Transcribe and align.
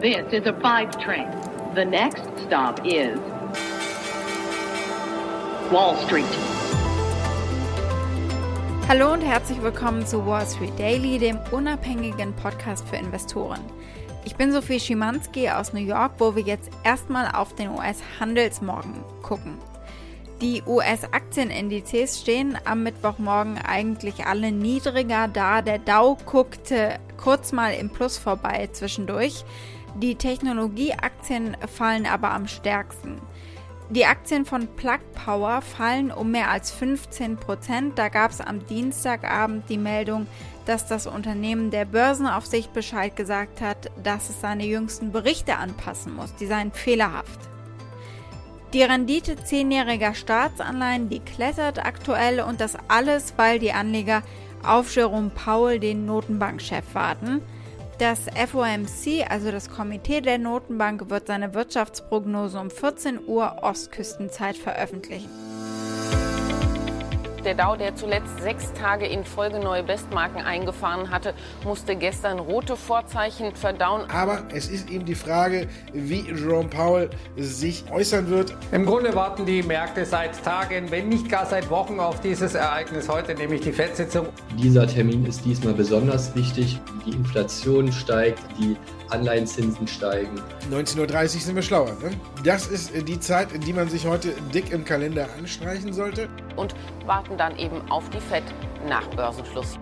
This 0.00 0.32
is 0.32 0.46
a 0.46 0.54
five 0.62 0.98
train. 0.98 1.28
The 1.74 1.84
next 1.84 2.22
stop 2.46 2.80
is 2.86 3.18
Wall 5.70 5.94
Street. 6.06 6.24
Hallo 8.88 9.12
und 9.12 9.20
herzlich 9.20 9.60
willkommen 9.60 10.06
zu 10.06 10.24
Wall 10.24 10.46
Street 10.46 10.78
Daily, 10.78 11.18
dem 11.18 11.38
unabhängigen 11.50 12.34
Podcast 12.36 12.88
für 12.88 12.96
Investoren. 12.96 13.60
Ich 14.24 14.36
bin 14.36 14.52
Sophie 14.52 14.80
Schimanski 14.80 15.50
aus 15.50 15.74
New 15.74 15.84
York, 15.84 16.12
wo 16.16 16.34
wir 16.34 16.44
jetzt 16.44 16.70
erstmal 16.82 17.30
auf 17.34 17.54
den 17.54 17.68
US-Handelsmorgen 17.68 19.04
gucken. 19.20 19.58
Die 20.40 20.62
US-Aktienindizes 20.66 22.22
stehen 22.22 22.56
am 22.64 22.82
Mittwochmorgen 22.82 23.58
eigentlich 23.58 24.24
alle 24.24 24.52
niedriger 24.52 25.28
da. 25.28 25.60
Der 25.60 25.78
Dow 25.78 26.16
guckte 26.24 26.98
kurz 27.18 27.52
mal 27.52 27.74
im 27.74 27.90
Plus 27.90 28.16
vorbei 28.16 28.70
zwischendurch. 28.72 29.44
Die 29.96 30.14
Technologieaktien 30.14 31.58
fallen 31.68 32.06
aber 32.06 32.30
am 32.30 32.48
stärksten. 32.48 33.20
Die 33.90 34.06
Aktien 34.06 34.46
von 34.46 34.66
Plug 34.76 35.00
Power 35.12 35.60
fallen 35.60 36.10
um 36.10 36.30
mehr 36.30 36.50
als 36.50 36.70
15 36.70 37.36
Prozent. 37.36 37.98
Da 37.98 38.08
gab 38.08 38.30
es 38.30 38.40
am 38.40 38.64
Dienstagabend 38.66 39.68
die 39.68 39.76
Meldung, 39.76 40.26
dass 40.64 40.86
das 40.86 41.06
Unternehmen 41.06 41.70
der 41.70 41.84
Börsenaufsicht 41.84 42.72
Bescheid 42.72 43.14
gesagt 43.14 43.60
hat, 43.60 43.90
dass 44.02 44.30
es 44.30 44.40
seine 44.40 44.64
jüngsten 44.64 45.12
Berichte 45.12 45.56
anpassen 45.56 46.14
muss. 46.14 46.34
Die 46.36 46.46
seien 46.46 46.72
fehlerhaft. 46.72 47.49
Die 48.72 48.84
Rendite 48.84 49.34
zehnjähriger 49.34 50.14
Staatsanleihen, 50.14 51.08
die 51.08 51.18
klettert 51.18 51.84
aktuell 51.84 52.40
und 52.40 52.60
das 52.60 52.76
alles, 52.86 53.34
weil 53.36 53.58
die 53.58 53.72
Anleger 53.72 54.22
auf 54.62 54.94
Jerome 54.94 55.30
Powell, 55.30 55.80
den 55.80 56.06
Notenbankchef, 56.06 56.94
warten. 56.94 57.42
Das 57.98 58.26
FOMC, 58.26 59.28
also 59.28 59.50
das 59.50 59.70
Komitee 59.70 60.20
der 60.20 60.38
Notenbank, 60.38 61.10
wird 61.10 61.26
seine 61.26 61.52
Wirtschaftsprognose 61.52 62.60
um 62.60 62.70
14 62.70 63.18
Uhr 63.26 63.56
Ostküstenzeit 63.62 64.56
veröffentlichen. 64.56 65.49
Der 67.44 67.54
Dow, 67.54 67.74
der 67.74 67.96
zuletzt 67.96 68.38
sechs 68.42 68.70
Tage 68.74 69.06
in 69.06 69.24
Folge 69.24 69.60
neue 69.60 69.82
Bestmarken 69.82 70.42
eingefahren 70.42 71.10
hatte, 71.10 71.32
musste 71.64 71.96
gestern 71.96 72.38
rote 72.38 72.76
Vorzeichen 72.76 73.54
verdauen. 73.54 74.02
Aber 74.10 74.42
es 74.52 74.68
ist 74.68 74.90
eben 74.90 75.06
die 75.06 75.14
Frage, 75.14 75.66
wie 75.94 76.20
Jerome 76.20 76.68
Powell 76.68 77.08
sich 77.36 77.84
äußern 77.90 78.28
wird. 78.28 78.54
Im 78.72 78.84
Grunde 78.84 79.14
warten 79.14 79.46
die 79.46 79.62
Märkte 79.62 80.04
seit 80.04 80.44
Tagen, 80.44 80.90
wenn 80.90 81.08
nicht 81.08 81.30
gar 81.30 81.46
seit 81.46 81.70
Wochen 81.70 81.98
auf 81.98 82.20
dieses 82.20 82.54
Ereignis 82.54 83.08
heute, 83.08 83.34
nämlich 83.34 83.62
die 83.62 83.72
FED-Sitzung. 83.72 84.28
Dieser 84.58 84.86
Termin 84.86 85.24
ist 85.24 85.42
diesmal 85.46 85.72
besonders 85.72 86.34
wichtig. 86.34 86.78
Die 87.06 87.12
Inflation 87.12 87.90
steigt, 87.90 88.40
die 88.58 88.76
Anleihenzinsen 89.10 89.86
steigen. 89.88 90.40
19.30 90.70 91.22
Uhr 91.22 91.28
sind 91.40 91.54
wir 91.56 91.62
schlauer. 91.62 91.96
Ne? 92.02 92.10
Das 92.44 92.66
ist 92.66 92.92
die 93.08 93.20
Zeit, 93.20 93.52
in 93.52 93.60
die 93.60 93.72
man 93.72 93.88
sich 93.88 94.06
heute 94.06 94.32
dick 94.54 94.70
im 94.72 94.84
Kalender 94.84 95.26
anstreichen 95.38 95.92
sollte. 95.92 96.28
Und 96.56 96.74
warten 97.06 97.29
dann 97.36 97.56
eben 97.58 97.90
auf 97.90 98.08
die 98.10 98.20
FED 98.20 98.44
nach 98.88 99.06
Börsenschluss. 99.08 99.78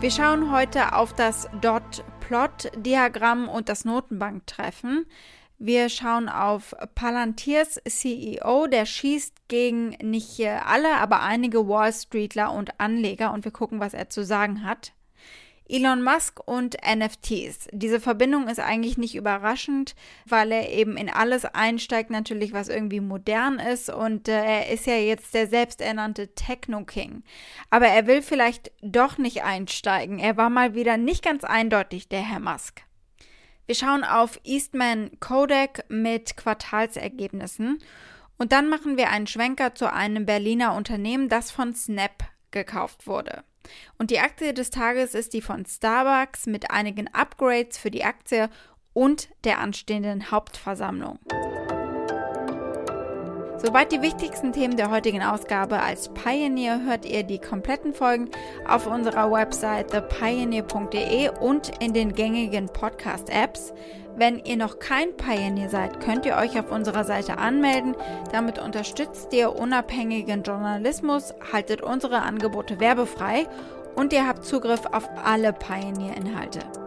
Wir 0.00 0.10
schauen 0.10 0.52
heute 0.52 0.94
auf 0.94 1.14
das 1.14 1.48
Dot-Plot-Diagramm 1.62 3.48
und 3.48 3.68
das 3.68 3.84
Notenbanktreffen. 3.84 5.06
Wir 5.58 5.88
schauen 5.88 6.28
auf 6.28 6.74
Palantirs 6.94 7.80
CEO, 7.88 8.66
der 8.66 8.84
schießt 8.84 9.48
gegen 9.48 9.96
nicht 10.02 10.38
alle, 10.46 10.96
aber 10.96 11.22
einige 11.22 11.66
Wall 11.66 11.94
Streetler 11.94 12.52
und 12.52 12.78
Anleger 12.78 13.32
und 13.32 13.46
wir 13.46 13.52
gucken, 13.52 13.80
was 13.80 13.94
er 13.94 14.10
zu 14.10 14.22
sagen 14.22 14.64
hat. 14.64 14.92
Elon 15.68 16.02
Musk 16.02 16.40
und 16.46 16.76
NFTs. 16.84 17.68
Diese 17.72 18.00
Verbindung 18.00 18.48
ist 18.48 18.60
eigentlich 18.60 18.98
nicht 18.98 19.14
überraschend, 19.14 19.94
weil 20.24 20.52
er 20.52 20.70
eben 20.70 20.96
in 20.96 21.10
alles 21.10 21.44
einsteigt, 21.44 22.10
natürlich, 22.10 22.52
was 22.52 22.68
irgendwie 22.68 23.00
modern 23.00 23.58
ist. 23.58 23.90
Und 23.90 24.28
äh, 24.28 24.44
er 24.44 24.70
ist 24.70 24.86
ja 24.86 24.96
jetzt 24.96 25.34
der 25.34 25.46
selbsternannte 25.46 26.34
Techno-King. 26.34 27.22
Aber 27.70 27.86
er 27.86 28.06
will 28.06 28.22
vielleicht 28.22 28.70
doch 28.82 29.18
nicht 29.18 29.42
einsteigen. 29.42 30.18
Er 30.18 30.36
war 30.36 30.50
mal 30.50 30.74
wieder 30.74 30.96
nicht 30.96 31.24
ganz 31.24 31.44
eindeutig, 31.44 32.08
der 32.08 32.22
Herr 32.22 32.40
Musk. 32.40 32.82
Wir 33.66 33.74
schauen 33.74 34.04
auf 34.04 34.38
Eastman 34.44 35.10
Kodak 35.18 35.84
mit 35.88 36.36
Quartalsergebnissen. 36.36 37.78
Und 38.38 38.52
dann 38.52 38.68
machen 38.68 38.96
wir 38.96 39.10
einen 39.10 39.26
Schwenker 39.26 39.74
zu 39.74 39.92
einem 39.92 40.26
Berliner 40.26 40.74
Unternehmen, 40.74 41.28
das 41.28 41.50
von 41.50 41.74
Snap 41.74 42.24
gekauft 42.50 43.06
wurde. 43.06 43.42
Und 43.98 44.10
die 44.10 44.20
Aktie 44.20 44.54
des 44.54 44.70
Tages 44.70 45.14
ist 45.14 45.32
die 45.32 45.42
von 45.42 45.64
Starbucks 45.66 46.46
mit 46.46 46.70
einigen 46.70 47.12
Upgrades 47.12 47.78
für 47.78 47.90
die 47.90 48.04
Aktie 48.04 48.48
und 48.92 49.28
der 49.44 49.60
anstehenden 49.60 50.30
Hauptversammlung. 50.30 51.18
Soweit 53.58 53.90
die 53.90 54.02
wichtigsten 54.02 54.52
Themen 54.52 54.76
der 54.76 54.90
heutigen 54.90 55.22
Ausgabe. 55.22 55.80
Als 55.80 56.10
Pioneer 56.10 56.84
hört 56.84 57.06
ihr 57.06 57.22
die 57.22 57.38
kompletten 57.38 57.94
Folgen 57.94 58.30
auf 58.68 58.86
unserer 58.86 59.32
Website 59.32 59.90
thepioneer.de 59.90 61.30
und 61.40 61.72
in 61.82 61.94
den 61.94 62.14
gängigen 62.14 62.66
Podcast-Apps. 62.66 63.72
Wenn 64.14 64.44
ihr 64.44 64.56
noch 64.56 64.78
kein 64.78 65.16
Pioneer 65.16 65.70
seid, 65.70 66.00
könnt 66.00 66.26
ihr 66.26 66.36
euch 66.36 66.58
auf 66.58 66.70
unserer 66.70 67.04
Seite 67.04 67.38
anmelden. 67.38 67.94
Damit 68.30 68.58
unterstützt 68.58 69.32
ihr 69.32 69.56
unabhängigen 69.56 70.42
Journalismus, 70.42 71.34
haltet 71.52 71.80
unsere 71.80 72.22
Angebote 72.22 72.78
werbefrei 72.78 73.46
und 73.94 74.12
ihr 74.12 74.26
habt 74.26 74.44
Zugriff 74.44 74.84
auf 74.92 75.08
alle 75.24 75.52
Pioneer-Inhalte. 75.54 76.85